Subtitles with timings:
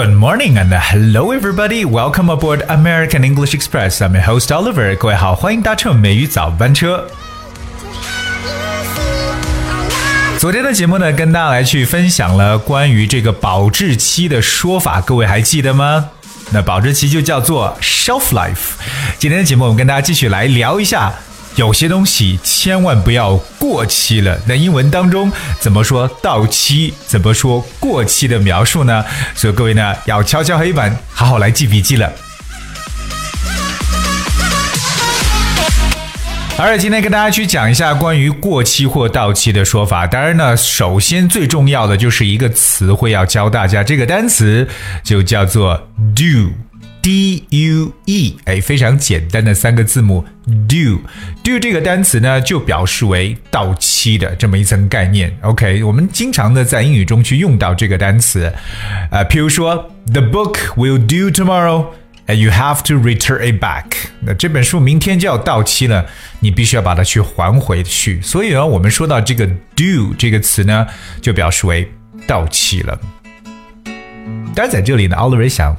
[0.00, 1.84] Good morning and hello everybody.
[1.84, 4.00] Welcome aboard American English Express.
[4.00, 4.96] I'm your host Oliver.
[4.96, 7.06] 各位好，欢迎搭乘美语早班车。
[10.38, 16.08] 昨天的节目呢，跟大家来去分享了关于这个保质期的说法，各位还记得吗？
[16.50, 18.78] 那保质期就叫做 shelf life。
[19.18, 21.12] 今天的节目，我们跟大家继续来聊一下。
[21.56, 24.38] 有些东西千万不要过期了。
[24.46, 26.94] 那英文当中怎么说到期？
[27.06, 29.04] 怎么说过期的描述呢？
[29.34, 32.10] 所以各位呢要敲敲黑板，好好来记笔记了。
[36.62, 40.06] 而今天跟大家去讲一下关于过期或到期的说法。
[40.06, 44.68] 当然呢，首先最重要的就是一个词汇要教大家，这个单词
[45.02, 46.69] 就叫做 do。
[47.02, 50.22] D U E，哎，非常简单的三个字母
[50.68, 55.34] do，do 这个单词呢，就表示为到期的这么一层概念。
[55.40, 58.52] OK，我们经常的在英语中去用到这个单词，
[59.10, 63.86] 呃，譬如说，The book will do tomorrow，and you have to return it back。
[64.20, 66.04] 那这本书明天就要到期了，
[66.40, 68.20] 你必须要把它去还回去。
[68.20, 70.86] 所以呢，我们说到这个 do 这个词呢，
[71.22, 71.90] 就表示为
[72.26, 73.00] 到期了。
[74.54, 75.74] 当然，在这里呢，Oliver 想。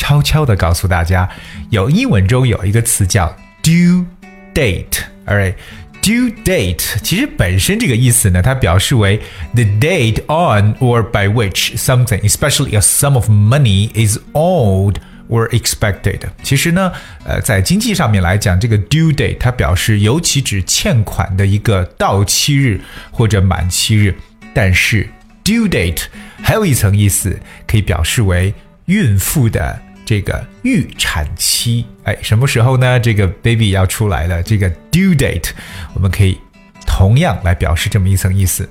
[0.00, 1.28] 悄悄的告诉大家，
[1.68, 4.06] 有英文中有一个词叫 due
[4.54, 9.20] date，alright，due date 其实本身这个意思呢，它表示为
[9.52, 14.94] the date on or by which something, especially a sum of money, is owed
[15.28, 16.20] or expected。
[16.42, 16.90] 其实呢，
[17.24, 24.14] 呃，在经济上面来讲，这个 due date 它表示尤其指欠款的一个到期日或者满期日，
[24.54, 25.06] 但是
[25.44, 26.04] due date
[26.42, 28.54] 还有一层意思，可以表示为
[28.86, 29.78] 孕妇的。
[30.10, 32.98] 这个预产期，哎，什么时候呢？
[32.98, 35.50] 这个 baby 要出来了，这个 due date，
[35.94, 36.36] 我们可以
[36.84, 38.68] 同样来表示这么一层意思。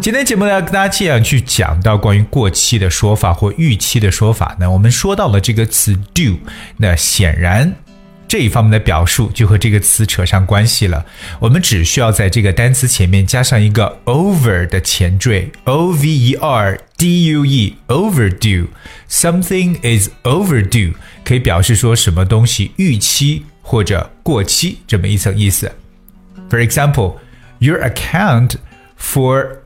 [0.00, 6.38] 今天节目呢，跟大家这样去讲到关于过期的说法或预期的说法呢，我们说到了这个词 due，
[6.76, 7.74] 那显然。
[8.28, 11.06] 这一方面的表述就和这个词扯上关系了。
[11.40, 20.93] 我们只需要在这个单词前面加上一个 over 的前缀，o v e r d u e，overdue。Something is overdue
[21.23, 25.71] 可以表示说什么东西逾期或者过期这么一层意思。
[26.49, 27.17] For example,
[27.59, 28.55] your account
[28.99, 29.57] for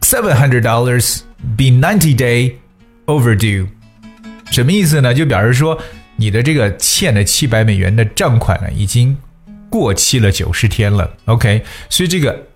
[0.00, 1.20] seven hundred dollars
[1.56, 2.54] be ninety day
[3.06, 3.68] overdue。
[4.50, 5.14] 什么意思呢？
[5.14, 5.80] 就表示说。
[6.14, 9.16] 你的这个欠的七百美元的账款呢，已经
[9.70, 11.10] 过期了九十天了。
[11.24, 12.46] OK，所以这个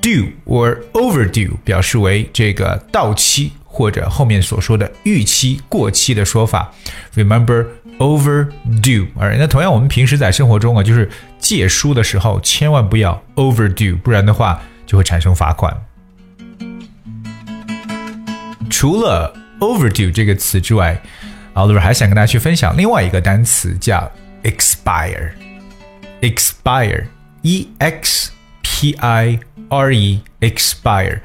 [0.00, 6.72] Due or overdue 表示为这个到期或者后面所说的逾期、过期的说法。
[7.14, 7.66] Remember
[7.98, 9.06] overdue。
[9.16, 15.76] 而那同样，我们平时在生活中啊，就是借书的时候，千万不要 overdue，不然的话就会产生罚款。
[18.68, 21.00] 除了 overdue 这个词之外
[21.54, 24.10] ，Oliver 还想跟大家去分享另外一个单词，叫
[24.42, 25.32] expire。
[26.22, 28.30] expire，e x
[28.79, 29.39] p i
[29.69, 31.19] r e，expire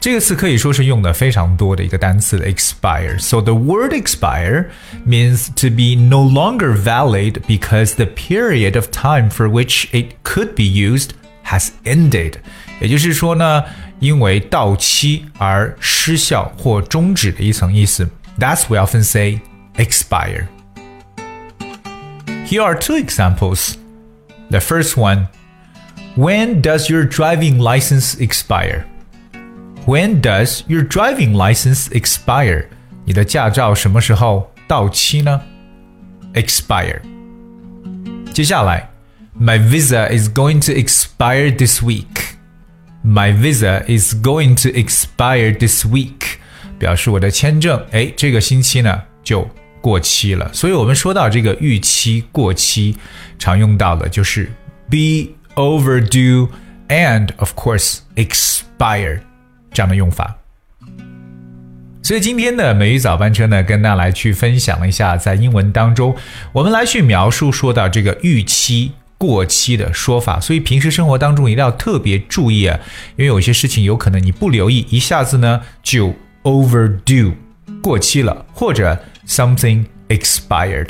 [0.00, 4.66] 这个词可以说是用的非常多的一个单词 expire。So the word expire
[5.06, 10.54] means to be no longer valid because the period of time for which it could
[10.54, 11.12] be used
[11.46, 12.34] has ended。
[12.80, 13.64] 也就是说呢，
[13.98, 18.06] 因为到期而失效或终止的一层意思。
[18.38, 19.40] That's we often say
[19.76, 20.48] expire.
[22.46, 23.76] Here are two examples.
[24.50, 25.28] The first one
[26.18, 28.84] When does your driving license expire?
[29.86, 32.66] When does your driving license expire?
[33.04, 35.40] 你的驾照什么时候到期呢？
[36.34, 37.00] Expire。
[38.32, 38.90] 接下来，
[39.38, 42.34] My visa is going to expire this week.
[43.04, 46.38] My visa is going to expire this week，
[46.78, 49.46] 表示我的签证，哎，这个星期呢就
[49.82, 52.96] 过期了，所以我们说到这个逾期、过期，
[53.38, 54.50] 常用到的就是
[54.88, 56.47] be overdue
[56.87, 59.19] and of course expire
[59.73, 60.37] 这样的用法。
[62.01, 66.15] 所以今天的美语早班车呢，跟大家来去分享一下，在英文当中，
[66.53, 70.39] 我们来去描述说到这个逾期、过期的说法。
[70.39, 72.79] 所以平时生活当中一定要特别注意啊，
[73.17, 77.33] 因为有些事情有可能你不留意，一下子呢就 overdue
[77.83, 78.97] 过期了，或者
[79.27, 80.87] something expired。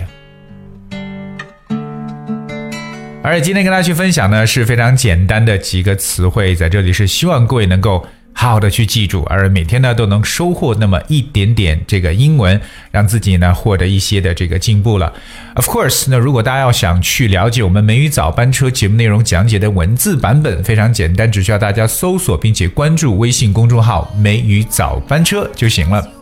[3.22, 12.60] 而今天跟大家去分享呢是非常简单的几个词汇，在这里是希望各位能够好好的去记住，而每天呢都能收获那么一点点这个英文，
[12.92, 15.14] 让自己呢获得一些的这个进步了。
[15.56, 26.19] Of course，那如果大家要想去了解我们美语早班车节目内容讲解的文字版本，非常简单，只需要大家搜索并且关注微信公众号“美语早班车”就行了。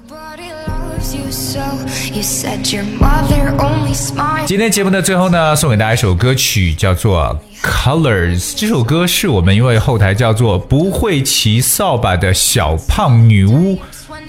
[4.45, 7.38] 今天节目的最后呢，送给大家一首歌曲，叫做
[7.68, 8.39] 《Colors》。
[8.56, 13.77] 这首歌是我们一位后台叫做“不会骑扫把的小胖女巫”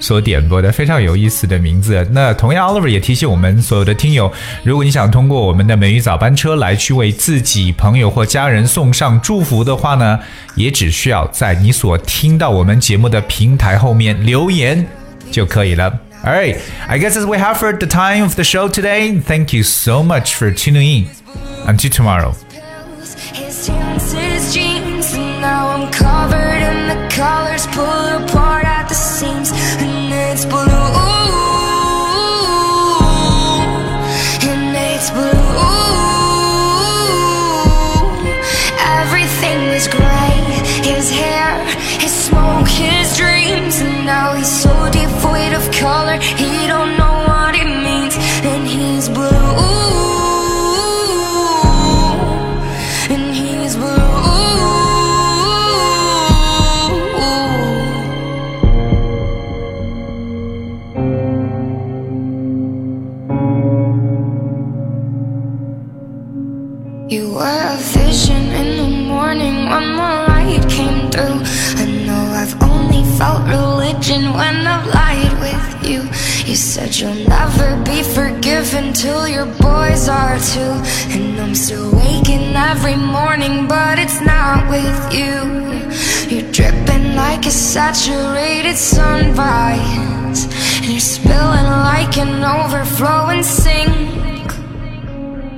[0.01, 2.05] 所点播的，非常有意思的名字。
[2.11, 4.29] 那同样，Oliver 也提醒我们所有的听友，
[4.63, 10.19] 如果你想通过我们的美语早班车来去为自己朋友或家人送上祝福的话呢，
[10.55, 14.85] 也只需要在你所听到我们节目的平台后面留言
[15.31, 16.08] 就可以了。
[16.21, 19.63] All right, I guess as we have for the time of the show today, thank you
[19.63, 21.09] so much for tuning in.
[21.65, 22.35] Until tomorrow.
[25.39, 29.48] now I'm covered in the colors, pull apart at the seams,
[76.79, 80.73] said you'll never be forgiven till your boys are too.
[81.15, 85.35] And I'm still waking every morning, but it's not with you.
[86.31, 90.41] You're dripping like a saturated sunrise.
[90.83, 94.47] And you're spilling like an overflowing sink.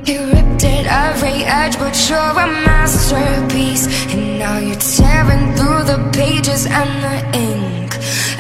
[0.08, 3.86] You ripped at every edge, but you're a masterpiece.
[4.12, 7.72] And now you're tearing through the pages and the ink.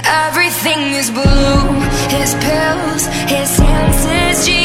[0.05, 1.61] Everything is blue.
[2.09, 4.60] His pills, his hands,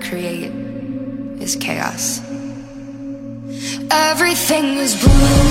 [0.00, 0.52] create
[1.40, 2.20] is chaos.
[3.90, 5.42] Everything is blue.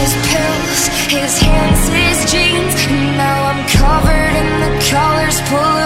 [0.00, 2.74] His pills, his hands, his jeans.
[2.88, 5.81] And now I'm covered in the colors, pull